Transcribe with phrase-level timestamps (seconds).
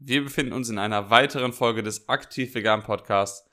[0.00, 3.50] Wir befinden uns in einer weiteren Folge des Aktiv Vegan Podcasts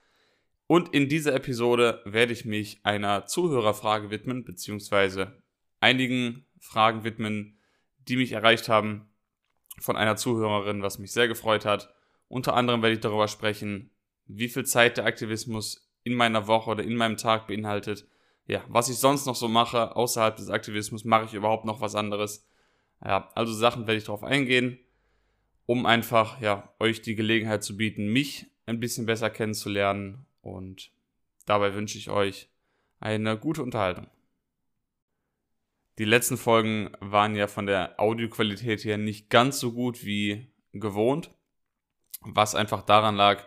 [0.67, 5.41] und in dieser Episode werde ich mich einer Zuhörerfrage widmen, beziehungsweise
[5.79, 7.57] einigen Fragen widmen,
[8.07, 9.09] die mich erreicht haben
[9.79, 11.95] von einer Zuhörerin, was mich sehr gefreut hat.
[12.27, 13.89] Unter anderem werde ich darüber sprechen,
[14.27, 18.07] wie viel Zeit der Aktivismus in meiner Woche oder in meinem Tag beinhaltet.
[18.45, 21.95] Ja, was ich sonst noch so mache, außerhalb des Aktivismus, mache ich überhaupt noch was
[21.95, 22.47] anderes.
[23.03, 24.77] Ja, also Sachen werde ich darauf eingehen
[25.65, 30.25] um einfach ja, euch die Gelegenheit zu bieten, mich ein bisschen besser kennenzulernen.
[30.41, 30.91] Und
[31.45, 32.49] dabei wünsche ich euch
[32.99, 34.07] eine gute Unterhaltung.
[35.97, 41.31] Die letzten Folgen waren ja von der Audioqualität her nicht ganz so gut wie gewohnt,
[42.21, 43.43] was einfach daran lag,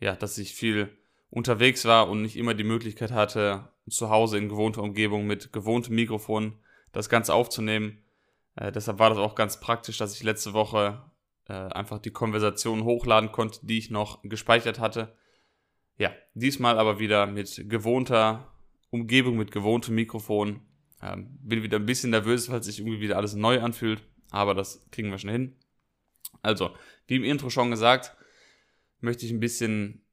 [0.00, 0.96] ja, dass ich viel
[1.30, 5.94] unterwegs war und nicht immer die Möglichkeit hatte, zu Hause in gewohnter Umgebung mit gewohntem
[5.94, 6.58] Mikrofon
[6.92, 8.02] das Ganze aufzunehmen.
[8.56, 11.02] Äh, deshalb war das auch ganz praktisch, dass ich letzte Woche
[11.48, 15.16] äh, einfach die Konversation hochladen konnte, die ich noch gespeichert hatte.
[15.98, 18.52] Ja, diesmal aber wieder mit gewohnter
[18.90, 20.62] Umgebung, mit gewohntem Mikrofon.
[21.02, 24.88] Ähm, bin wieder ein bisschen nervös, weil sich irgendwie wieder alles neu anfühlt, aber das
[24.90, 25.56] kriegen wir schon hin.
[26.42, 26.74] Also,
[27.06, 28.16] wie im Intro schon gesagt,
[29.00, 30.04] möchte ich ein bisschen,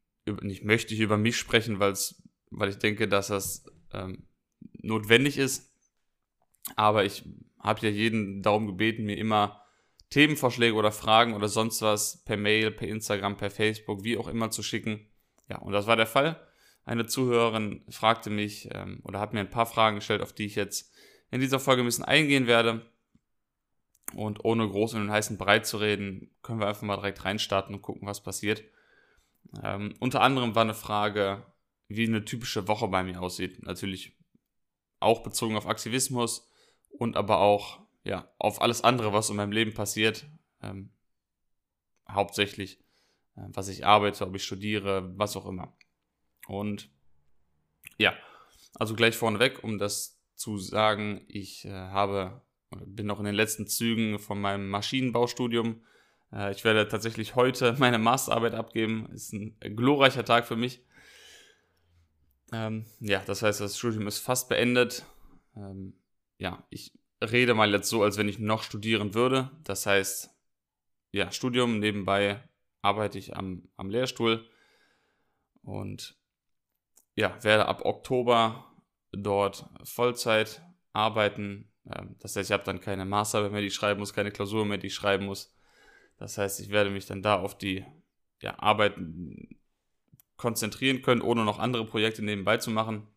[0.41, 4.27] nicht möchte ich über mich sprechen, weil ich denke, dass das ähm,
[4.81, 5.73] notwendig ist.
[6.75, 7.23] Aber ich
[7.59, 9.60] habe ja jeden darum gebeten, mir immer
[10.11, 14.51] Themenvorschläge oder Fragen oder sonst was per Mail, per Instagram, per Facebook, wie auch immer
[14.51, 15.09] zu schicken.
[15.49, 16.39] Ja, und das war der Fall.
[16.83, 20.55] Eine Zuhörerin fragte mich ähm, oder hat mir ein paar Fragen gestellt, auf die ich
[20.55, 20.93] jetzt
[21.31, 22.85] in dieser Folge ein bisschen eingehen werde.
[24.13, 27.81] Und ohne groß und heißen Breit zu reden, können wir einfach mal direkt reinstarten und
[27.81, 28.63] gucken, was passiert.
[29.63, 31.45] Ähm, unter anderem war eine Frage,
[31.87, 33.63] wie eine typische Woche bei mir aussieht.
[33.63, 34.17] Natürlich
[34.99, 36.49] auch bezogen auf Aktivismus
[36.89, 40.25] und aber auch ja, auf alles andere, was in meinem Leben passiert.
[40.61, 40.91] Ähm,
[42.09, 42.79] hauptsächlich,
[43.35, 45.75] äh, was ich arbeite, ob ich studiere, was auch immer.
[46.47, 46.89] Und
[47.97, 48.13] ja,
[48.75, 53.67] also gleich vorneweg, um das zu sagen, ich äh, habe, bin noch in den letzten
[53.67, 55.83] Zügen von meinem Maschinenbaustudium.
[56.33, 59.07] Äh, ich werde tatsächlich heute meine Masterarbeit abgeben.
[59.13, 60.83] Ist ein glorreicher Tag für mich.
[62.51, 65.05] Ähm, ja, das heißt, das Studium ist fast beendet.
[65.55, 65.93] Ähm,
[66.37, 69.51] ja, ich rede mal jetzt so, als wenn ich noch studieren würde.
[69.63, 70.29] Das heißt,
[71.11, 72.41] ja, Studium, nebenbei
[72.81, 74.49] arbeite ich am, am Lehrstuhl
[75.63, 76.17] und
[77.15, 78.73] ja, werde ab Oktober
[79.11, 80.61] dort Vollzeit
[80.93, 81.71] arbeiten.
[81.85, 84.65] Ähm, das heißt, ich habe dann keine Master mehr, die ich schreiben muss, keine Klausur
[84.65, 85.55] mehr, die ich schreiben muss.
[86.17, 87.85] Das heißt, ich werde mich dann da auf die
[88.41, 88.95] ja, Arbeit
[90.37, 93.07] konzentrieren können, ohne noch andere Projekte nebenbei zu machen.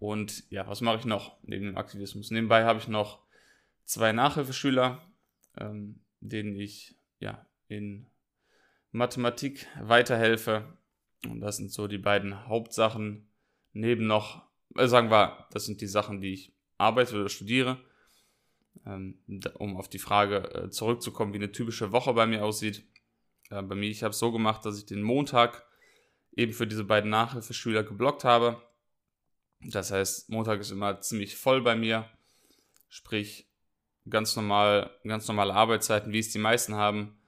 [0.00, 2.30] Und ja, was mache ich noch neben dem Aktivismus?
[2.30, 3.20] Nebenbei habe ich noch
[3.84, 5.06] zwei Nachhilfeschüler,
[5.58, 8.06] ähm, denen ich ja in
[8.92, 10.78] Mathematik weiterhelfe.
[11.28, 13.28] Und das sind so die beiden Hauptsachen.
[13.74, 14.42] Neben noch,
[14.74, 17.78] äh, sagen wir, das sind die Sachen, die ich arbeite oder studiere.
[18.86, 19.18] Ähm,
[19.58, 22.84] um auf die Frage äh, zurückzukommen, wie eine typische Woche bei mir aussieht.
[23.50, 25.66] Bei mir, ich habe es so gemacht, dass ich den Montag
[26.32, 28.62] eben für diese beiden Nachhilfeschüler geblockt habe
[29.60, 32.08] das heißt, Montag ist immer ziemlich voll bei mir.
[32.88, 33.46] Sprich,
[34.08, 37.18] ganz normal, ganz normale Arbeitszeiten, wie es die meisten haben.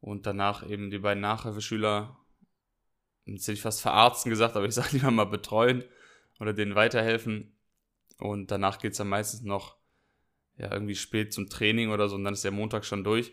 [0.00, 2.16] Und danach eben die beiden Nachhilfeschüler,
[3.26, 5.84] jetzt hätte ich fast verarzten gesagt, aber ich sage lieber mal betreuen
[6.38, 7.56] oder denen weiterhelfen.
[8.18, 9.76] Und danach geht es dann meistens noch
[10.56, 13.32] ja, irgendwie spät zum Training oder so und dann ist der Montag schon durch.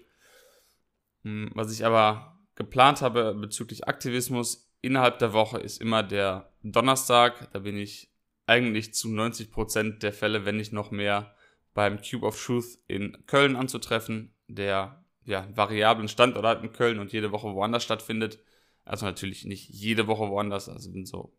[1.24, 7.52] Hm, was ich aber geplant habe bezüglich Aktivismus innerhalb der Woche ist immer der Donnerstag.
[7.52, 8.10] Da bin ich
[8.48, 11.36] eigentlich zu 90% der Fälle, wenn nicht noch mehr,
[11.74, 17.14] beim Cube of Truth in Köln anzutreffen, der ja variablen Standort hat in Köln und
[17.14, 18.40] jede Woche woanders stattfindet.
[18.84, 21.38] Also natürlich nicht jede Woche woanders, also sind so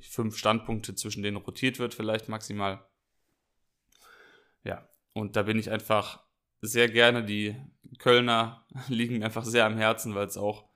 [0.00, 2.84] fünf Standpunkte, zwischen denen rotiert wird, vielleicht maximal.
[4.64, 6.22] Ja, und da bin ich einfach
[6.60, 7.24] sehr gerne.
[7.24, 7.56] Die
[7.98, 10.67] Kölner liegen mir einfach sehr am Herzen, weil es auch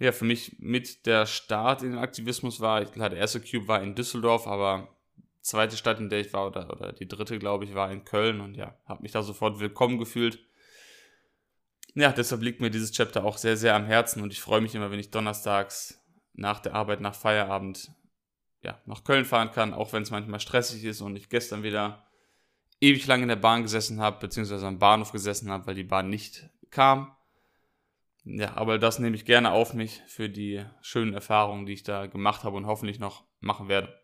[0.00, 3.82] ja, für mich mit der Start in den Aktivismus war, klar, der erste Cube war
[3.82, 4.96] in Düsseldorf, aber
[5.42, 8.40] zweite Stadt, in der ich war, oder, oder die dritte, glaube ich, war in Köln
[8.40, 10.38] und ja, habe mich da sofort willkommen gefühlt.
[11.94, 14.74] Ja, deshalb liegt mir dieses Chapter auch sehr, sehr am Herzen und ich freue mich
[14.74, 16.00] immer, wenn ich donnerstags
[16.32, 17.90] nach der Arbeit, nach Feierabend,
[18.62, 22.06] ja, nach Köln fahren kann, auch wenn es manchmal stressig ist und ich gestern wieder
[22.80, 26.08] ewig lang in der Bahn gesessen habe, beziehungsweise am Bahnhof gesessen habe, weil die Bahn
[26.08, 27.14] nicht kam.
[28.24, 32.06] Ja, aber das nehme ich gerne auf mich für die schönen Erfahrungen, die ich da
[32.06, 33.98] gemacht habe und hoffentlich noch machen werde.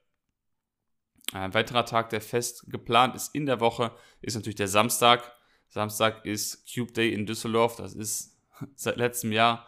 [1.33, 5.33] Ein weiterer Tag, der fest geplant ist in der Woche, ist natürlich der Samstag.
[5.69, 7.77] Samstag ist Cube Day in Düsseldorf.
[7.77, 8.39] Das ist
[8.75, 9.67] seit letztem Jahr,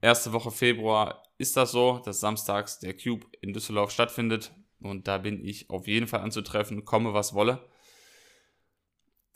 [0.00, 4.52] erste Woche Februar, ist das so, dass samstags der Cube in Düsseldorf stattfindet.
[4.80, 7.68] Und da bin ich auf jeden Fall anzutreffen, komme was wolle.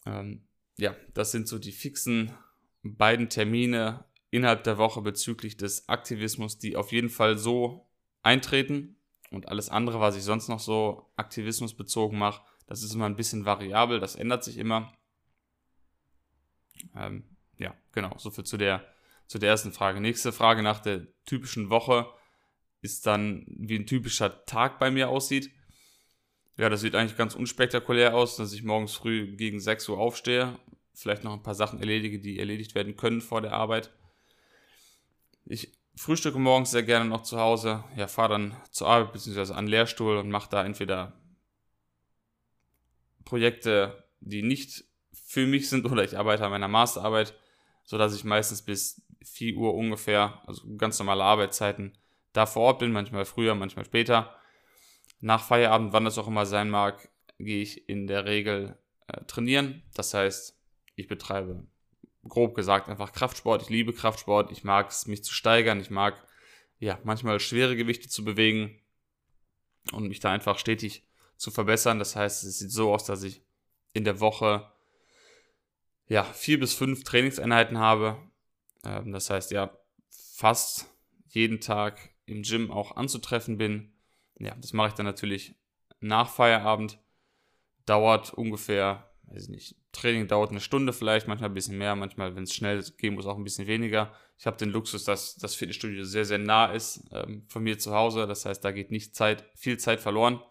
[0.06, 0.46] Ähm,
[0.76, 2.32] ja, das sind so die fixen
[2.82, 7.86] beiden Termine innerhalb der Woche bezüglich des Aktivismus, die auf jeden Fall so
[8.22, 8.96] eintreten.
[9.30, 13.44] Und alles andere, was ich sonst noch so aktivismusbezogen mache, das ist immer ein bisschen
[13.44, 14.92] variabel, das ändert sich immer.
[16.96, 17.24] Ähm,
[17.58, 18.86] ja, genau, so viel zu der,
[19.26, 20.00] zu der ersten Frage.
[20.00, 22.06] Nächste Frage nach der typischen Woche
[22.80, 25.50] ist dann, wie ein typischer Tag bei mir aussieht.
[26.56, 30.58] Ja, das sieht eigentlich ganz unspektakulär aus, dass ich morgens früh gegen 6 Uhr aufstehe,
[30.94, 33.90] vielleicht noch ein paar Sachen erledige, die erledigt werden können vor der Arbeit.
[35.44, 39.52] Ich frühstücke morgens sehr gerne noch zu Hause, ja, fahre dann zur Arbeit bzw.
[39.52, 41.12] an den Lehrstuhl und mache da entweder
[43.24, 47.34] Projekte, die nicht für mich sind oder ich arbeite an meiner Masterarbeit,
[47.84, 51.96] sodass ich meistens bis 4 Uhr ungefähr, also ganz normale Arbeitszeiten,
[52.32, 54.34] da vor Ort bin, manchmal früher, manchmal später.
[55.20, 59.82] Nach Feierabend, wann das auch immer sein mag, gehe ich in der Regel äh, trainieren.
[59.94, 60.58] Das heißt,
[60.96, 61.66] ich betreibe
[62.28, 63.62] grob gesagt einfach Kraftsport.
[63.62, 64.52] Ich liebe Kraftsport.
[64.52, 65.80] Ich mag es, mich zu steigern.
[65.80, 66.26] Ich mag
[66.78, 68.80] ja manchmal schwere Gewichte zu bewegen
[69.92, 71.04] und mich da einfach stetig
[71.36, 71.98] zu verbessern.
[71.98, 73.42] Das heißt, es sieht so aus, dass ich
[73.92, 74.70] in der Woche
[76.08, 78.16] ja vier bis fünf Trainingseinheiten habe.
[78.84, 79.76] Ähm, das heißt ja
[80.10, 80.86] fast
[81.28, 83.92] jeden Tag im Gym auch anzutreffen bin.
[84.38, 85.54] Ja, das mache ich dann natürlich
[86.00, 86.98] nach Feierabend.
[87.86, 92.36] Dauert ungefähr, weiß ich nicht, Training dauert eine Stunde vielleicht, manchmal ein bisschen mehr, manchmal,
[92.36, 94.12] wenn es schnell gehen muss, auch ein bisschen weniger.
[94.38, 97.94] Ich habe den Luxus, dass das Fitnessstudio sehr, sehr nah ist ähm, von mir zu
[97.94, 98.26] Hause.
[98.26, 100.42] Das heißt, da geht nicht Zeit, viel Zeit verloren.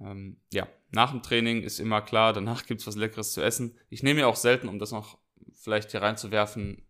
[0.00, 3.78] Ähm, ja, nach dem Training ist immer klar, danach gibt es was Leckeres zu essen.
[3.88, 5.18] Ich nehme ja auch selten, um das noch
[5.54, 6.84] vielleicht hier reinzuwerfen,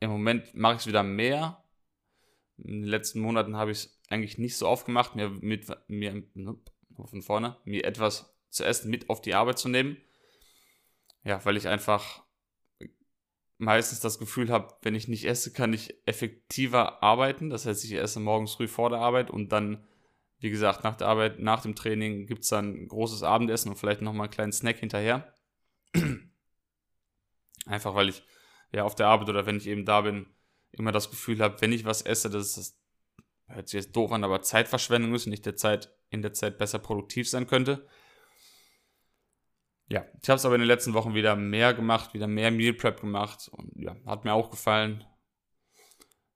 [0.00, 1.64] im Moment mache ich es wieder mehr.
[2.56, 6.22] In den letzten Monaten habe ich es eigentlich nicht so oft gemacht, mir mit mir
[7.06, 9.96] von vorne, mir etwas zu essen mit auf die Arbeit zu nehmen.
[11.24, 12.24] Ja, weil ich einfach
[13.58, 17.50] meistens das Gefühl habe, wenn ich nicht esse, kann ich effektiver arbeiten.
[17.50, 19.84] Das heißt, ich esse morgens früh vor der Arbeit und dann
[20.40, 23.76] wie gesagt, nach der Arbeit, nach dem Training gibt es dann ein großes Abendessen und
[23.76, 25.34] vielleicht nochmal einen kleinen Snack hinterher.
[27.66, 28.22] Einfach weil ich
[28.72, 30.26] ja auf der Arbeit oder wenn ich eben da bin,
[30.70, 32.78] immer das Gefühl habe, wenn ich was esse, das, das
[33.46, 36.58] hört sich jetzt doof an, aber Zeitverschwendung ist und ich der Zeit, in der Zeit
[36.58, 37.86] besser produktiv sein könnte.
[39.88, 42.74] Ja, ich habe es aber in den letzten Wochen wieder mehr gemacht, wieder mehr Meal
[42.74, 45.04] Prep gemacht und ja, hat mir auch gefallen.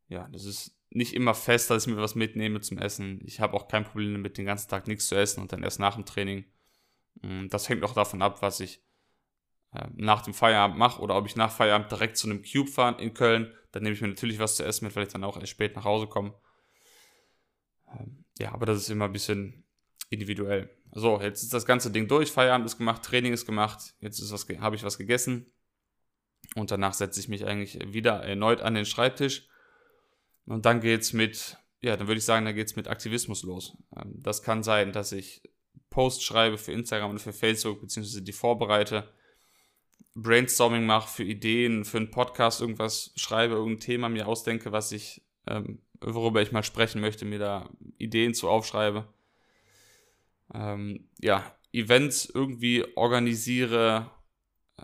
[0.09, 3.21] Ja, das ist nicht immer fest, dass ich mir was mitnehme zum Essen.
[3.25, 5.81] Ich habe auch kein Problem damit, den ganzen Tag nichts zu essen und dann erst
[5.81, 6.45] nach dem Training.
[7.21, 8.83] Mm, das hängt auch davon ab, was ich
[9.73, 13.03] äh, nach dem Feierabend mache oder ob ich nach Feierabend direkt zu einem Cube fahre
[13.03, 13.53] in Köln.
[13.73, 15.77] Dann nehme ich mir natürlich was zu essen mit, weil ich dann auch erst spät
[15.77, 16.35] nach Hause komme.
[17.89, 19.65] Ähm, ja, aber das ist immer ein bisschen
[20.11, 20.71] individuell.
[20.93, 22.31] So, jetzt ist das ganze Ding durch.
[22.31, 23.95] Feierabend ist gemacht, Training ist gemacht.
[24.01, 24.21] Jetzt
[24.61, 25.53] habe ich was gegessen.
[26.55, 29.49] Und danach setze ich mich eigentlich wieder erneut an den Schreibtisch
[30.45, 33.77] und dann geht's mit, ja, dann würde ich sagen, dann geht's mit Aktivismus los.
[33.97, 35.43] Ähm, das kann sein, dass ich
[35.91, 39.09] Posts schreibe für Instagram und für Facebook, beziehungsweise die vorbereite,
[40.15, 45.23] Brainstorming mache für Ideen, für einen Podcast, irgendwas schreibe, irgendein Thema mir ausdenke, was ich,
[45.47, 49.09] ähm, worüber ich mal sprechen möchte, mir da Ideen zu aufschreibe.
[50.53, 54.11] Ähm, ja, Events irgendwie organisiere,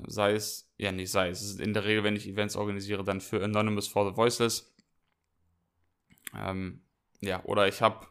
[0.06, 3.42] sei es, ja, nicht sei es, in der Regel, wenn ich Events organisiere, dann für
[3.42, 4.74] Anonymous for the Voiceless
[6.34, 6.82] ähm,
[7.20, 8.06] ja, oder ich habe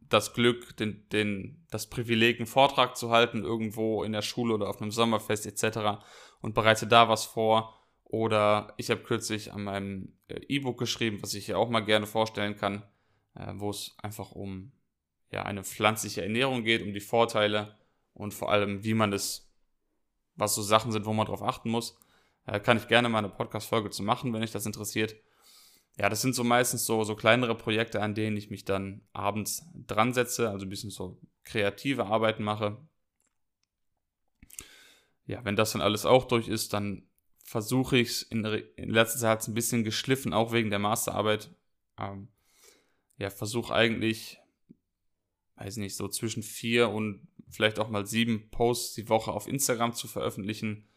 [0.00, 4.68] das Glück, den, den, das Privileg, einen Vortrag zu halten, irgendwo in der Schule oder
[4.68, 6.04] auf einem Sommerfest etc.
[6.40, 7.78] und bereite da was vor.
[8.04, 12.06] Oder ich habe kürzlich an meinem äh, E-Book geschrieben, was ich hier auch mal gerne
[12.06, 12.82] vorstellen kann,
[13.34, 14.72] äh, wo es einfach um
[15.32, 17.76] ja, eine pflanzliche Ernährung geht, um die Vorteile
[18.14, 19.50] und vor allem, wie man das,
[20.36, 21.98] was so Sachen sind, wo man drauf achten muss.
[22.46, 25.16] Äh, kann ich gerne mal eine Podcast-Folge zu machen, wenn euch das interessiert
[25.98, 29.66] ja, das sind so meistens so, so kleinere Projekte, an denen ich mich dann abends
[29.74, 32.78] dran setze, also ein bisschen so kreative Arbeiten mache.
[35.26, 37.08] Ja, wenn das dann alles auch durch ist, dann
[37.44, 41.54] versuche ich es in, in, letzter Zeit ein bisschen geschliffen, auch wegen der Masterarbeit.
[41.98, 42.28] Ähm,
[43.18, 44.40] ja, versuche eigentlich,
[45.56, 49.94] weiß nicht, so zwischen vier und vielleicht auch mal sieben Posts die Woche auf Instagram
[49.94, 50.88] zu veröffentlichen.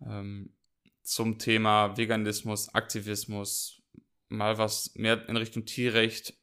[0.00, 0.52] Ähm,
[1.02, 3.82] zum Thema Veganismus, Aktivismus,
[4.28, 6.34] mal was mehr in Richtung Tierrecht,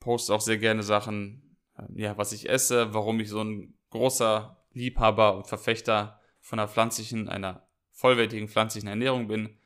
[0.00, 4.56] poste auch sehr gerne Sachen, ähm, ja, was ich esse, warum ich so ein großer
[4.72, 9.56] Liebhaber und Verfechter von einer pflanzlichen, einer vollwertigen pflanzlichen Ernährung bin.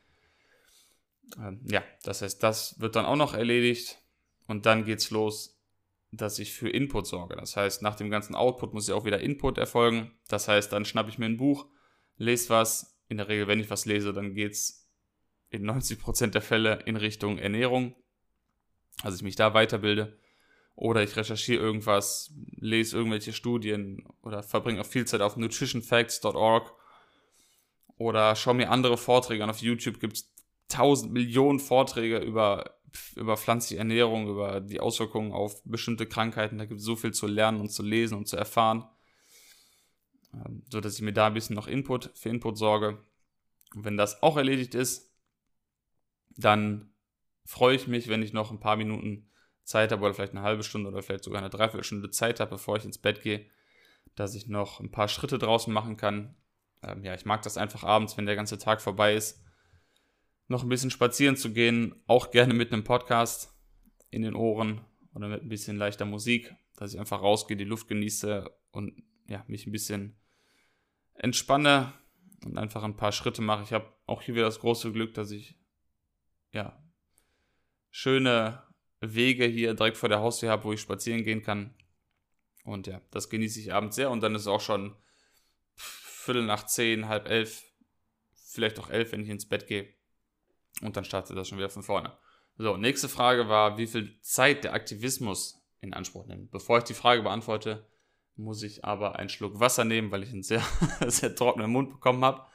[1.38, 3.98] Ähm, ja, das heißt, das wird dann auch noch erledigt
[4.46, 5.59] und dann geht's los,
[6.12, 7.36] dass ich für Input sorge.
[7.36, 10.12] Das heißt, nach dem ganzen Output muss ja auch wieder Input erfolgen.
[10.28, 11.66] Das heißt, dann schnappe ich mir ein Buch,
[12.16, 12.96] lese was.
[13.08, 14.88] In der Regel, wenn ich was lese, dann geht's
[15.50, 17.96] in 90% der Fälle in Richtung Ernährung.
[19.02, 20.16] Also ich mich da weiterbilde.
[20.76, 26.72] Oder ich recherchiere irgendwas, lese irgendwelche Studien oder verbringe auch viel Zeit auf nutritionfacts.org
[27.98, 29.50] oder schaue mir andere Vorträge an.
[29.50, 30.32] Auf YouTube gibt es
[30.68, 32.78] tausend Millionen Vorträge über,
[33.16, 36.58] über pflanzliche Ernährung, über die Auswirkungen auf bestimmte Krankheiten.
[36.58, 38.88] Da gibt es so viel zu lernen und zu lesen und zu erfahren.
[40.34, 42.98] Ähm, so dass ich mir da ein bisschen noch Input für Input sorge.
[43.74, 45.10] Und wenn das auch erledigt ist,
[46.36, 46.92] dann
[47.44, 49.30] freue ich mich, wenn ich noch ein paar Minuten
[49.64, 52.76] Zeit habe oder vielleicht eine halbe Stunde oder vielleicht sogar eine Dreiviertelstunde Zeit habe, bevor
[52.76, 53.46] ich ins Bett gehe,
[54.14, 56.34] dass ich noch ein paar Schritte draußen machen kann.
[56.82, 59.42] Ähm, ja, ich mag das einfach abends, wenn der ganze Tag vorbei ist,
[60.50, 63.54] noch ein bisschen spazieren zu gehen, auch gerne mit einem Podcast
[64.10, 64.80] in den Ohren
[65.14, 69.44] oder mit ein bisschen leichter Musik, dass ich einfach rausgehe, die Luft genieße und ja,
[69.46, 70.18] mich ein bisschen
[71.14, 71.92] entspanne
[72.44, 73.62] und einfach ein paar Schritte mache.
[73.62, 75.56] Ich habe auch hier wieder das große Glück, dass ich
[76.52, 76.82] ja
[77.90, 78.60] schöne
[78.98, 81.76] Wege hier direkt vor der Haustür habe, wo ich spazieren gehen kann.
[82.64, 84.10] Und ja, das genieße ich abends sehr.
[84.10, 84.96] Und dann ist es auch schon
[85.76, 87.62] Viertel nach zehn, halb elf,
[88.34, 89.99] vielleicht auch elf, wenn ich ins Bett gehe.
[90.82, 92.16] Und dann startet das schon wieder von vorne.
[92.56, 96.50] So, nächste Frage war, wie viel Zeit der Aktivismus in Anspruch nimmt.
[96.50, 97.86] Bevor ich die Frage beantworte,
[98.36, 100.62] muss ich aber einen Schluck Wasser nehmen, weil ich einen sehr,
[101.06, 102.46] sehr trockenen Mund bekommen habe.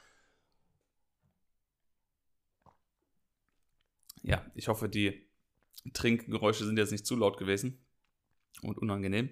[4.22, 5.28] Ja, ich hoffe, die
[5.92, 7.84] Trinkgeräusche sind jetzt nicht zu laut gewesen
[8.62, 9.30] und unangenehm.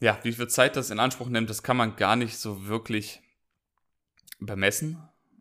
[0.00, 3.20] Ja, wie viel Zeit das in Anspruch nimmt, das kann man gar nicht so wirklich
[4.38, 4.98] bemessen.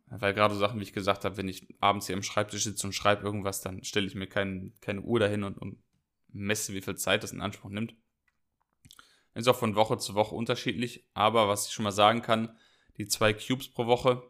[0.10, 2.88] Weil gerade so Sachen, wie ich gesagt habe, wenn ich abends hier im Schreibtisch sitze
[2.88, 5.78] und schreibe irgendwas, dann stelle ich mir kein, keine Uhr dahin und, und
[6.30, 7.96] messe, wie viel Zeit das in Anspruch nimmt.
[9.36, 12.58] Ist auch von Woche zu Woche unterschiedlich, aber was ich schon mal sagen kann,
[12.98, 14.24] die zwei Cubes pro Woche,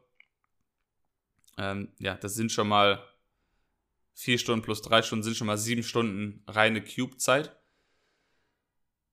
[1.57, 3.01] ähm, ja, das sind schon mal
[4.13, 7.55] vier Stunden plus drei Stunden sind schon mal sieben Stunden reine Cube-Zeit.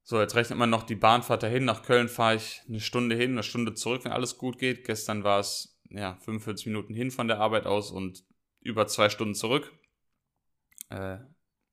[0.02, 1.64] So, jetzt rechnet man noch die Bahnfahrt dahin.
[1.64, 4.84] Nach Köln fahre ich eine Stunde hin, eine Stunde zurück, wenn alles gut geht.
[4.84, 8.24] Gestern war es ja 45 Minuten hin von der Arbeit aus und
[8.60, 9.72] über zwei Stunden zurück.
[10.88, 11.18] Äh,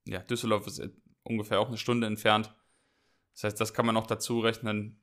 [0.06, 0.82] ja, Düsseldorf ist
[1.22, 2.54] ungefähr auch eine Stunde entfernt.
[3.32, 5.02] Das heißt, das kann man noch dazu rechnen.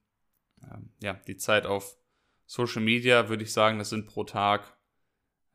[0.63, 1.97] Ähm, ja, die Zeit auf
[2.45, 4.77] Social Media würde ich sagen, das sind pro Tag,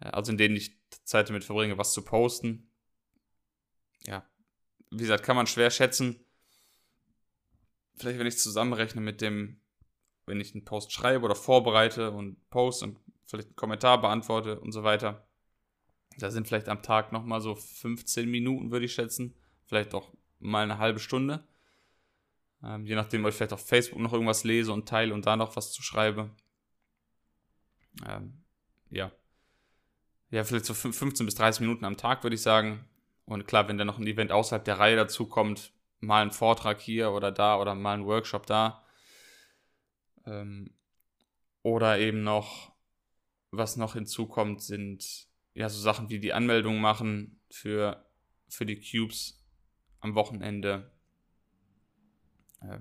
[0.00, 2.70] äh, also in denen ich Zeit damit verbringe, was zu posten.
[4.04, 4.28] Ja,
[4.90, 6.24] wie gesagt, kann man schwer schätzen.
[7.96, 9.60] Vielleicht, wenn ich zusammenrechne mit dem,
[10.26, 14.72] wenn ich einen Post schreibe oder vorbereite und post und vielleicht einen Kommentar beantworte und
[14.72, 15.26] so weiter.
[16.18, 19.34] Da sind vielleicht am Tag nochmal so 15 Minuten, würde ich schätzen.
[19.66, 21.46] Vielleicht auch mal eine halbe Stunde.
[22.62, 25.36] Ähm, je nachdem, ob ich vielleicht auf Facebook noch irgendwas lese und teile und da
[25.36, 26.30] noch was zu schreibe.
[28.06, 28.42] Ähm,
[28.90, 29.12] ja,
[30.30, 32.84] ja, vielleicht so 15 bis 30 Minuten am Tag, würde ich sagen.
[33.26, 36.80] Und klar, wenn dann noch ein Event außerhalb der Reihe dazu kommt, mal ein Vortrag
[36.80, 38.84] hier oder da oder mal ein Workshop da.
[40.24, 40.74] Ähm,
[41.62, 42.72] oder eben noch,
[43.50, 48.04] was noch hinzukommt, sind ja so Sachen wie die Anmeldung machen für,
[48.48, 49.44] für die Cubes
[50.00, 50.90] am Wochenende.
[52.60, 52.78] Äh,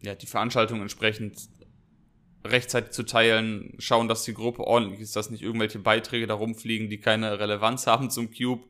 [0.00, 1.48] ja, die Veranstaltung entsprechend
[2.44, 6.88] rechtzeitig zu teilen, schauen, dass die Gruppe ordentlich ist, dass nicht irgendwelche Beiträge da rumfliegen,
[6.88, 8.68] die keine Relevanz haben zum Cube.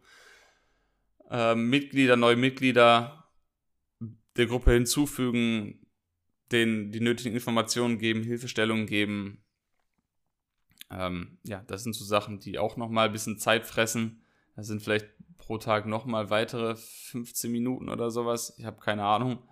[1.30, 3.30] Ähm, Mitglieder, neue Mitglieder
[4.36, 5.86] der Gruppe hinzufügen,
[6.52, 9.44] denen die nötigen Informationen geben, Hilfestellungen geben.
[10.90, 14.22] Ähm, ja, das sind so Sachen, die auch nochmal ein bisschen Zeit fressen.
[14.56, 18.54] Das sind vielleicht pro Tag nochmal weitere 15 Minuten oder sowas.
[18.58, 19.42] Ich habe keine Ahnung.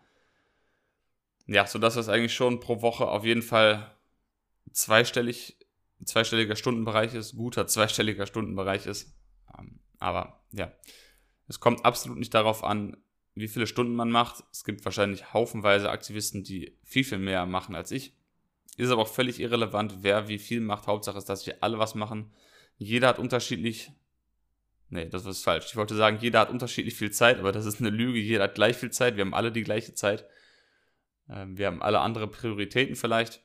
[1.46, 3.94] Ja, sodass das eigentlich schon pro Woche auf jeden Fall
[4.72, 5.56] zweistellig,
[6.04, 9.14] zweistelliger Stundenbereich ist, guter zweistelliger Stundenbereich ist.
[9.56, 10.72] Ähm, aber ja,
[11.48, 12.96] es kommt absolut nicht darauf an,
[13.34, 14.42] wie viele Stunden man macht.
[14.50, 18.16] Es gibt wahrscheinlich haufenweise Aktivisten, die viel, viel mehr machen als ich.
[18.76, 20.86] Ist aber auch völlig irrelevant, wer wie viel macht.
[20.86, 22.32] Hauptsache ist, dass wir alle was machen.
[22.76, 23.90] Jeder hat unterschiedlich.
[24.88, 25.66] Nee, das ist falsch.
[25.66, 28.18] Ich wollte sagen, jeder hat unterschiedlich viel Zeit, aber das ist eine Lüge.
[28.18, 29.16] Jeder hat gleich viel Zeit.
[29.16, 30.26] Wir haben alle die gleiche Zeit.
[31.28, 33.42] Ähm, wir haben alle andere Prioritäten vielleicht.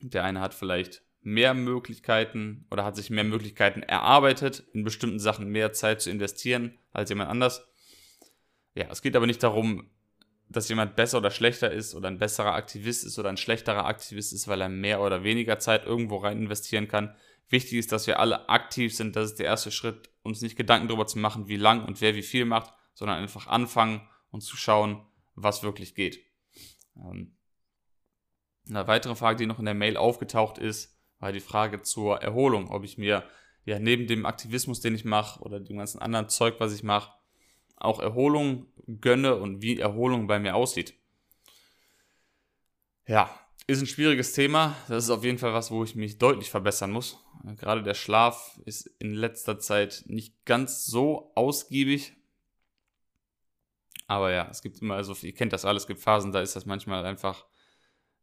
[0.00, 5.48] Der eine hat vielleicht mehr Möglichkeiten oder hat sich mehr Möglichkeiten erarbeitet, in bestimmten Sachen
[5.48, 7.66] mehr Zeit zu investieren als jemand anders.
[8.74, 9.90] Ja, es geht aber nicht darum,
[10.48, 14.32] dass jemand besser oder schlechter ist oder ein besserer Aktivist ist oder ein schlechterer Aktivist
[14.32, 17.14] ist, weil er mehr oder weniger Zeit irgendwo rein investieren kann.
[17.50, 19.16] Wichtig ist, dass wir alle aktiv sind.
[19.16, 22.14] Das ist der erste Schritt, uns nicht Gedanken darüber zu machen, wie lang und wer
[22.14, 26.18] wie viel macht, sondern einfach anfangen und zu schauen, was wirklich geht.
[26.96, 27.36] Ähm,
[28.68, 32.70] eine weitere Frage, die noch in der Mail aufgetaucht ist, war die Frage zur Erholung,
[32.70, 33.24] ob ich mir
[33.64, 37.17] ja neben dem Aktivismus, den ich mache oder dem ganzen anderen Zeug, was ich mache,
[37.80, 38.66] auch Erholung
[39.00, 40.94] gönne und wie Erholung bei mir aussieht.
[43.06, 43.30] Ja,
[43.66, 44.76] ist ein schwieriges Thema.
[44.88, 47.18] Das ist auf jeden Fall was, wo ich mich deutlich verbessern muss.
[47.56, 52.14] Gerade der Schlaf ist in letzter Zeit nicht ganz so ausgiebig.
[54.06, 56.56] Aber ja, es gibt immer, also ihr kennt das alles, es gibt Phasen, da ist
[56.56, 57.46] das manchmal einfach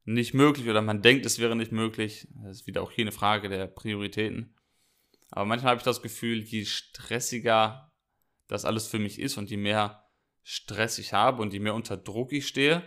[0.04, 2.28] nicht möglich oder man denkt, es wäre nicht möglich.
[2.44, 4.56] Das ist wieder auch hier eine Frage der Prioritäten.
[5.30, 7.92] Aber manchmal habe ich das Gefühl, je stressiger
[8.48, 10.04] das alles für mich ist und je mehr
[10.44, 12.84] Stress ich habe und je mehr unter Druck ich stehe,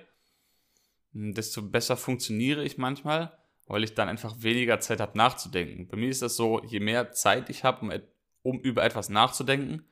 [1.13, 3.37] desto besser funktioniere ich manchmal,
[3.67, 5.89] weil ich dann einfach weniger Zeit habe nachzudenken.
[5.89, 7.93] Bei mir ist das so, je mehr Zeit ich habe, um,
[8.43, 9.87] um über etwas nachzudenken,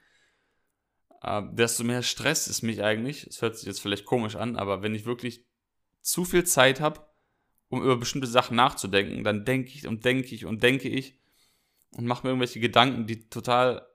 [1.22, 3.26] äh, desto mehr Stress ist mich eigentlich.
[3.26, 5.44] Es hört sich jetzt vielleicht komisch an, aber wenn ich wirklich
[6.00, 7.04] zu viel Zeit habe,
[7.68, 11.18] um über bestimmte Sachen nachzudenken, dann denke ich und denke ich und denke ich
[11.90, 13.86] und mache mir irgendwelche Gedanken, die total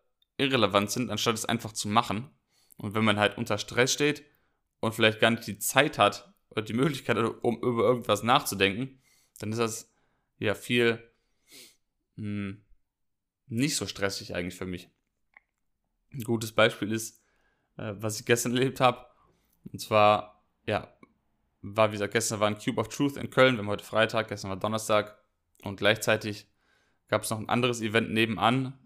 [0.41, 2.29] irrelevant sind, anstatt es einfach zu machen.
[2.77, 4.24] Und wenn man halt unter Stress steht
[4.79, 9.00] und vielleicht gar nicht die Zeit hat oder die Möglichkeit, um über irgendwas nachzudenken,
[9.39, 9.93] dann ist das
[10.39, 11.03] ja viel
[12.15, 12.65] mh, hm,
[13.48, 14.89] nicht so stressig eigentlich für mich.
[16.13, 17.21] Ein gutes Beispiel ist,
[17.77, 19.05] äh, was ich gestern erlebt habe.
[19.71, 20.91] Und zwar, ja,
[21.62, 23.55] war, wie gesagt, gestern war ein Cube of Truth in Köln.
[23.55, 25.17] Wir haben heute Freitag, gestern war Donnerstag.
[25.63, 26.48] Und gleichzeitig
[27.07, 28.80] gab es noch ein anderes Event nebenan,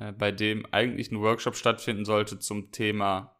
[0.00, 3.36] äh, bei dem eigentlich ein Workshop stattfinden sollte zum Thema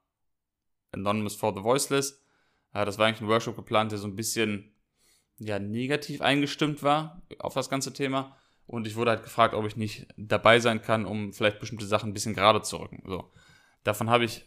[0.93, 2.23] Anonymous for the Voiceless.
[2.75, 4.77] Äh, das war eigentlich ein Workshop geplant, der so ein bisschen
[5.39, 8.37] ja, negativ eingestimmt war auf das ganze Thema.
[8.67, 12.11] Und ich wurde halt gefragt, ob ich nicht dabei sein kann, um vielleicht bestimmte Sachen
[12.11, 13.03] ein bisschen gerade zu rücken.
[13.07, 13.33] So.
[13.83, 14.47] Davon habe ich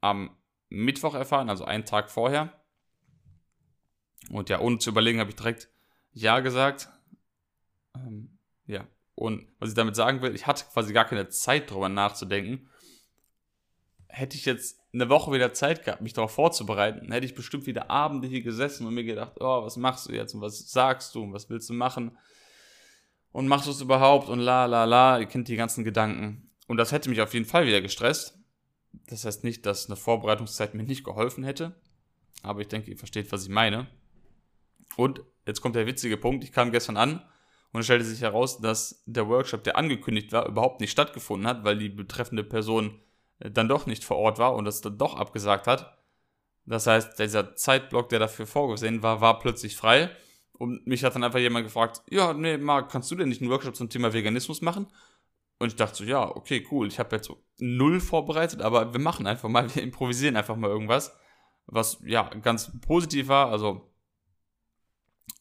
[0.00, 0.36] am
[0.70, 2.64] Mittwoch erfahren, also einen Tag vorher.
[4.30, 5.68] Und ja, ohne zu überlegen, habe ich direkt
[6.12, 6.88] Ja gesagt.
[7.94, 11.88] Ähm, ja, und was ich damit sagen will, ich hatte quasi gar keine Zeit drüber
[11.88, 12.68] nachzudenken.
[14.08, 17.90] Hätte ich jetzt eine Woche wieder Zeit gehabt, mich darauf vorzubereiten, hätte ich bestimmt wieder
[17.90, 21.22] Abende hier gesessen und mir gedacht, oh, was machst du jetzt und was sagst du
[21.22, 22.16] und was willst du machen?
[23.32, 26.50] Und machst du es überhaupt und la la la, ihr kennt die ganzen Gedanken.
[26.68, 28.38] Und das hätte mich auf jeden Fall wieder gestresst.
[29.08, 31.74] Das heißt nicht, dass eine Vorbereitungszeit mir nicht geholfen hätte.
[32.42, 33.88] Aber ich denke, ihr versteht, was ich meine.
[34.96, 36.44] Und jetzt kommt der witzige Punkt.
[36.44, 37.24] Ich kam gestern an
[37.74, 41.64] und es stellte sich heraus, dass der Workshop, der angekündigt war, überhaupt nicht stattgefunden hat,
[41.64, 43.00] weil die betreffende Person
[43.40, 45.98] äh, dann doch nicht vor Ort war und das dann doch abgesagt hat.
[46.66, 50.10] Das heißt, dieser Zeitblock, der dafür vorgesehen war, war plötzlich frei.
[50.52, 53.50] Und mich hat dann einfach jemand gefragt, ja, nee, Marc, kannst du denn nicht einen
[53.50, 54.86] Workshop zum Thema Veganismus machen?
[55.58, 56.86] Und ich dachte so, ja, okay, cool.
[56.86, 60.70] Ich habe jetzt so null vorbereitet, aber wir machen einfach mal, wir improvisieren einfach mal
[60.70, 61.18] irgendwas,
[61.66, 63.48] was ja ganz positiv war.
[63.50, 63.90] Also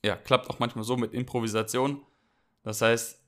[0.03, 2.01] ja, klappt auch manchmal so mit Improvisation.
[2.63, 3.21] Das heißt,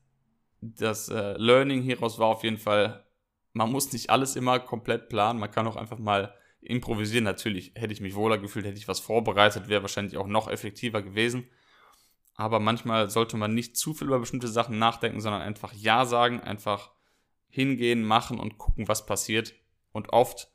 [0.61, 3.05] das äh, Learning hieraus war auf jeden Fall,
[3.53, 7.23] man muss nicht alles immer komplett planen, man kann auch einfach mal improvisieren.
[7.23, 11.01] Natürlich hätte ich mich wohler gefühlt, hätte ich was vorbereitet, wäre wahrscheinlich auch noch effektiver
[11.01, 11.47] gewesen.
[12.35, 16.41] Aber manchmal sollte man nicht zu viel über bestimmte Sachen nachdenken, sondern einfach Ja sagen,
[16.41, 16.91] einfach
[17.49, 19.53] hingehen, machen und gucken, was passiert.
[19.93, 20.51] Und oft,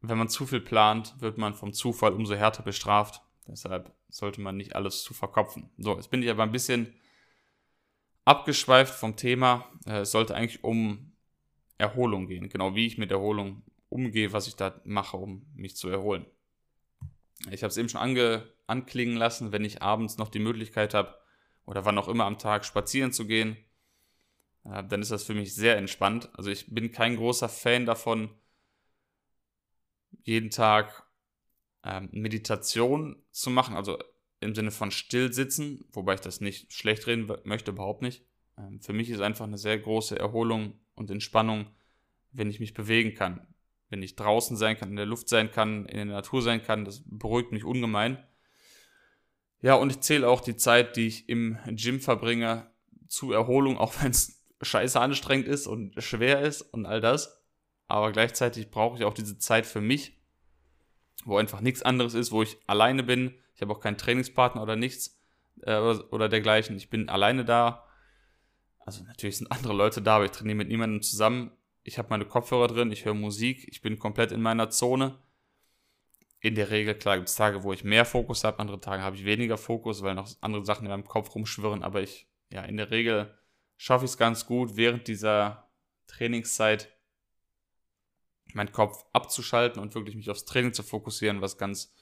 [0.00, 3.20] wenn man zu viel plant, wird man vom Zufall umso härter bestraft.
[3.46, 5.68] Deshalb sollte man nicht alles zu verkopfen.
[5.76, 6.94] So, jetzt bin ich aber ein bisschen
[8.26, 9.70] abgeschweift vom Thema.
[9.86, 11.12] Äh, es sollte eigentlich um
[11.78, 12.50] Erholung gehen.
[12.50, 16.26] Genau wie ich mit Erholung umgehe, was ich da mache, um mich zu erholen.
[17.50, 21.16] Ich habe es eben schon ange, anklingen lassen, wenn ich abends noch die Möglichkeit habe
[21.64, 23.56] oder wann auch immer am Tag spazieren zu gehen,
[24.64, 26.28] äh, dann ist das für mich sehr entspannt.
[26.34, 28.30] Also ich bin kein großer Fan davon,
[30.24, 31.06] jeden Tag
[31.84, 33.98] ähm, Meditation zu machen, also
[34.46, 38.24] im Sinne von still sitzen, wobei ich das nicht schlecht reden möchte, überhaupt nicht.
[38.56, 41.66] Ähm, für mich ist einfach eine sehr große Erholung und Entspannung,
[42.32, 43.46] wenn ich mich bewegen kann.
[43.88, 46.84] Wenn ich draußen sein kann, in der Luft sein kann, in der Natur sein kann,
[46.84, 48.18] das beruhigt mich ungemein.
[49.62, 52.70] Ja, und ich zähle auch die Zeit, die ich im Gym verbringe,
[53.08, 57.42] zu Erholung, auch wenn es scheiße anstrengend ist und schwer ist und all das.
[57.88, 60.18] Aber gleichzeitig brauche ich auch diese Zeit für mich,
[61.24, 64.76] wo einfach nichts anderes ist, wo ich alleine bin, ich habe auch keinen Trainingspartner oder
[64.76, 65.18] nichts
[65.62, 66.76] äh, oder dergleichen.
[66.76, 67.88] Ich bin alleine da.
[68.78, 71.50] Also natürlich sind andere Leute da, aber ich trainiere mit niemandem zusammen.
[71.82, 75.18] Ich habe meine Kopfhörer drin, ich höre Musik, ich bin komplett in meiner Zone.
[76.40, 79.16] in der Regel, klar, gibt es Tage, wo ich mehr Fokus habe, andere Tage habe
[79.16, 82.76] ich weniger Fokus, weil noch andere Sachen in meinem Kopf rumschwirren, aber ich, ja, in
[82.76, 83.36] der Regel
[83.76, 85.70] schaffe ich es ganz gut, während dieser
[86.06, 86.94] Trainingszeit
[88.52, 91.92] meinen Kopf abzuschalten und wirklich mich aufs Training zu fokussieren, was ganz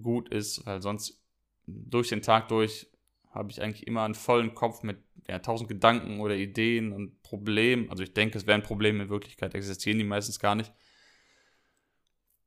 [0.00, 1.22] gut ist, weil sonst
[1.66, 2.88] durch den Tag durch
[3.30, 4.98] habe ich eigentlich immer einen vollen Kopf mit
[5.28, 7.88] ja, tausend Gedanken oder Ideen und Problemen.
[7.90, 10.72] Also ich denke, es wären Probleme, in Wirklichkeit existieren die meistens gar nicht.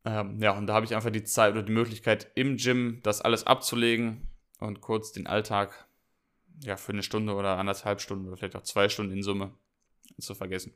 [0.06, 3.22] Ähm, ja, und da habe ich einfach die Zeit oder die Möglichkeit, im Gym das
[3.22, 4.28] alles abzulegen
[4.60, 5.88] und kurz den Alltag
[6.62, 9.54] ja, für eine Stunde oder anderthalb Stunden oder vielleicht auch zwei Stunden in Summe
[10.20, 10.74] zu vergessen.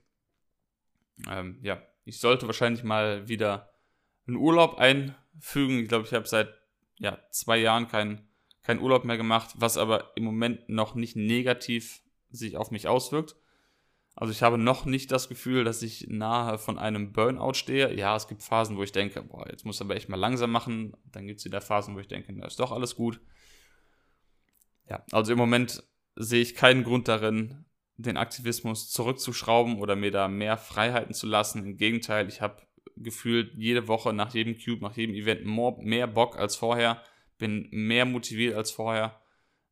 [1.30, 3.74] Ähm, ja, ich sollte wahrscheinlich mal wieder
[4.28, 5.80] einen Urlaub einfügen.
[5.80, 6.57] Ich glaube, ich habe seit
[7.00, 8.28] ja, zwei Jahren keinen
[8.68, 13.38] kein Urlaub mehr gemacht, was aber im Moment noch nicht negativ sich auf mich auswirkt.
[14.14, 17.96] Also ich habe noch nicht das Gefühl, dass ich nahe von einem Burnout stehe.
[17.96, 20.98] Ja, es gibt Phasen, wo ich denke, boah, jetzt muss aber echt mal langsam machen.
[21.06, 23.22] Dann gibt es wieder Phasen, wo ich denke, na, ist doch alles gut.
[24.90, 25.84] Ja, also im Moment
[26.16, 27.64] sehe ich keinen Grund darin,
[27.96, 31.64] den Aktivismus zurückzuschrauben oder mir da mehr Freiheiten zu lassen.
[31.64, 32.67] Im Gegenteil, ich habe
[33.04, 37.04] gefühlt jede Woche nach jedem Cube, nach jedem Event more, mehr Bock als vorher,
[37.38, 39.22] bin mehr motiviert als vorher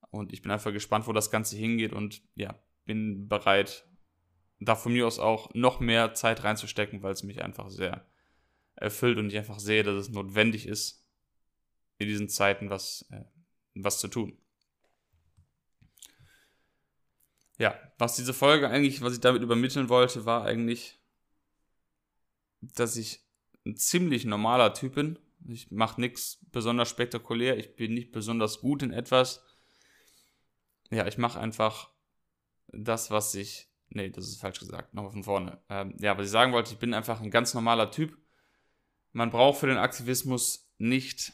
[0.10, 3.88] und ich bin einfach gespannt, wo das Ganze hingeht und ja, bin bereit,
[4.60, 8.08] da von mir aus auch noch mehr Zeit reinzustecken, weil es mich einfach sehr
[8.76, 11.06] erfüllt und ich einfach sehe, dass es notwendig ist,
[11.98, 13.24] in diesen Zeiten was, äh,
[13.74, 14.38] was zu tun.
[17.58, 21.00] Ja, was diese Folge eigentlich, was ich damit übermitteln wollte, war eigentlich,
[22.74, 23.22] dass ich
[23.66, 25.20] ein ziemlich normaler Typ bin.
[25.48, 29.44] Ich mache nichts besonders spektakulär, ich bin nicht besonders gut in etwas.
[30.92, 31.90] Ja, ich mache einfach
[32.68, 34.94] das, was ich Nee, das ist falsch gesagt.
[34.94, 35.60] Nochmal von vorne.
[35.70, 38.18] Ähm, ja, was ich sagen wollte, ich bin einfach ein ganz normaler Typ.
[39.14, 41.34] Man braucht für den Aktivismus nicht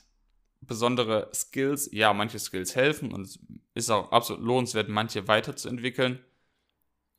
[0.61, 1.89] besondere Skills.
[1.91, 3.39] Ja, manche Skills helfen und es
[3.73, 6.23] ist auch absolut lohnenswert, manche weiterzuentwickeln.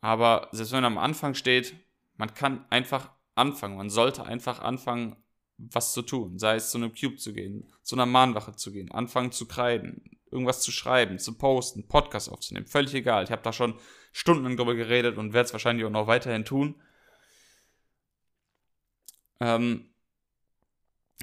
[0.00, 1.74] Aber selbst wenn man am Anfang steht,
[2.16, 3.76] man kann einfach anfangen.
[3.76, 5.16] Man sollte einfach anfangen,
[5.58, 6.38] was zu tun.
[6.38, 10.18] Sei es zu einem Cube zu gehen, zu einer Mahnwache zu gehen, anfangen zu kreiden,
[10.30, 12.66] irgendwas zu schreiben, zu posten, Podcast aufzunehmen.
[12.66, 13.24] Völlig egal.
[13.24, 13.74] Ich habe da schon
[14.12, 16.74] Stunden darüber geredet und werde es wahrscheinlich auch noch weiterhin tun.
[19.40, 19.90] Ähm,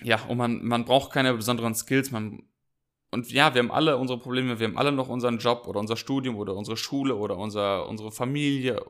[0.04, 2.12] ja, und man, man braucht keine besonderen Skills.
[2.12, 2.44] Man,
[3.12, 5.98] und ja, wir haben alle unsere Probleme, wir haben alle noch unseren Job oder unser
[5.98, 8.84] Studium oder unsere Schule oder unser, unsere Familie,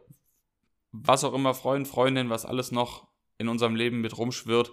[0.91, 3.09] was auch immer, Freund, Freundin, was alles noch
[3.39, 4.71] in unserem Leben mit rumschwirrt.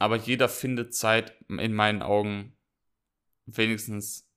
[0.00, 2.56] Aber jeder findet Zeit, in meinen Augen,
[3.46, 4.28] wenigstens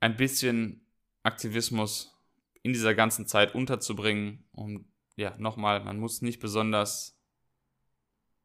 [0.00, 0.86] ein bisschen
[1.22, 2.14] Aktivismus
[2.62, 4.44] in dieser ganzen Zeit unterzubringen.
[4.52, 4.86] Und
[5.16, 7.18] ja, nochmal, man muss nicht besonders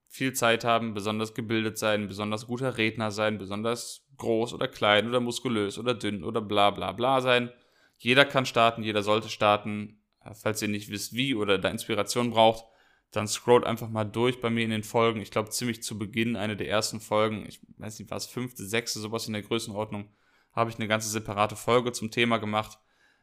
[0.07, 5.19] viel Zeit haben, besonders gebildet sein, besonders guter Redner sein, besonders groß oder klein oder
[5.19, 7.51] muskulös oder dünn oder bla bla bla sein.
[7.97, 10.01] Jeder kann starten, jeder sollte starten.
[10.33, 12.65] Falls ihr nicht wisst, wie oder da Inspiration braucht,
[13.11, 15.21] dann scrollt einfach mal durch bei mir in den Folgen.
[15.21, 18.99] Ich glaube, ziemlich zu Beginn, eine der ersten Folgen, ich weiß nicht, was, fünfte, sechste,
[18.99, 20.09] sowas in der Größenordnung,
[20.53, 22.77] habe ich eine ganze separate Folge zum Thema gemacht,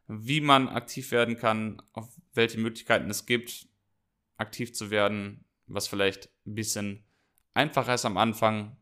[0.09, 3.69] wie man aktiv werden kann, auf welche Möglichkeiten es gibt,
[4.37, 7.05] aktiv zu werden, was vielleicht ein bisschen
[7.55, 8.77] einfacher ist am Anfang.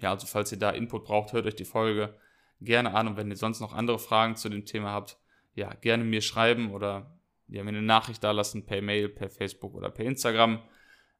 [0.00, 2.18] Ja, also falls ihr da Input braucht, hört euch die Folge
[2.60, 5.18] gerne an und wenn ihr sonst noch andere Fragen zu dem Thema habt,
[5.54, 7.17] ja, gerne mir schreiben oder
[7.48, 10.62] ja, mir eine Nachricht da lassen per Mail, per Facebook oder per Instagram.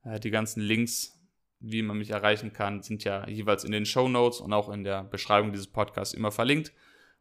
[0.05, 1.19] Äh, die ganzen Links
[1.61, 4.85] wie man mich erreichen kann, sind ja jeweils in den Show Notes und auch in
[4.85, 6.73] der Beschreibung dieses Podcasts immer verlinkt.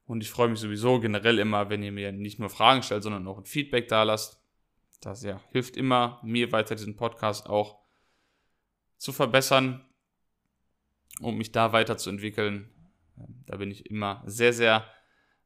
[0.06, 3.28] Und ich freue mich sowieso generell immer, wenn ihr mir nicht nur Fragen stellt, sondern
[3.28, 4.41] auch ein Feedback da lasst.
[5.02, 7.80] Das ja, hilft immer, mir weiter diesen Podcast auch
[8.98, 9.86] zu verbessern,
[11.20, 12.70] um mich da weiterzuentwickeln.
[13.46, 14.86] Da bin ich immer sehr, sehr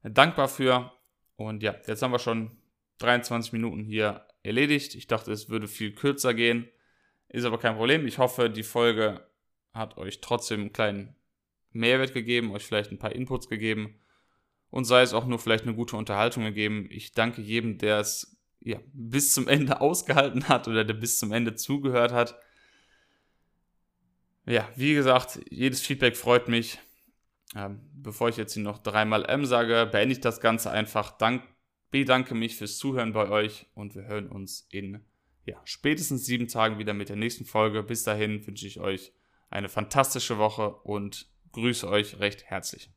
[0.04, 0.91] dankbar für.
[1.38, 2.61] Und ja, jetzt haben wir schon
[3.02, 4.96] 23 Minuten hier erledigt.
[4.96, 6.68] Ich dachte, es würde viel kürzer gehen.
[7.30, 8.08] Ist aber kein Problem.
[8.08, 9.26] Ich hoffe, die Folge
[9.74, 11.16] hat euch trotzdem einen kleinen
[11.72, 14.00] Mehrwert gegeben, euch vielleicht ein paar Inputs gegeben
[14.70, 16.88] und sei es auch nur vielleicht eine gute Unterhaltung gegeben.
[16.90, 21.32] Ich danke jedem, der es ja, bis zum Ende ausgehalten hat oder der bis zum
[21.32, 22.36] Ende zugehört hat.
[24.46, 26.80] Ja, wie gesagt, jedes Feedback freut mich.
[27.56, 31.12] Ähm, bevor ich jetzt hier noch dreimal M sage, beende ich das Ganze einfach.
[31.18, 31.44] Dank,
[31.91, 35.06] bedanke mich fürs Zuhören bei euch und wir hören uns in
[35.45, 37.84] ja, spätestens sieben Tagen wieder mit der nächsten Folge.
[37.84, 39.13] Bis dahin wünsche ich euch
[39.49, 42.91] eine fantastische Woche und grüße euch recht herzlich.